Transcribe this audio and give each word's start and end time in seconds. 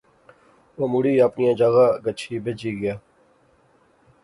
او 0.75 0.83
مڑی 0.93 1.13
اپنیاں 1.27 1.55
جاغا 1.59 1.87
گچھی 2.05 2.35
بہجی 2.43 2.71
گیا 2.79 2.95